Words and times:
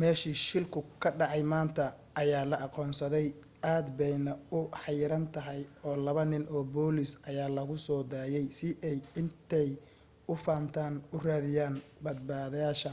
meeshii 0.00 0.36
shilku 0.46 0.80
ka 1.02 1.08
dhacay 1.18 1.42
maanta 1.52 1.84
ayaa 2.22 2.44
la 2.50 2.56
aqoonsaday 2.66 3.26
aad 3.74 3.86
bayna 3.98 4.32
u 4.58 4.60
xayiran 4.82 5.24
tahay 5.34 5.62
oo 5.86 5.96
laba 6.06 6.22
nin 6.32 6.44
oo 6.54 6.64
booliis 6.74 7.12
ayaa 7.30 7.54
lagu 7.58 7.76
soo 7.86 8.02
daayay 8.12 8.46
si 8.58 8.68
ay 8.90 8.98
intay 9.20 9.70
u 10.32 10.34
fantaan 10.46 10.94
u 11.14 11.16
raadiyaan 11.26 11.74
badbaadayaasha 12.04 12.90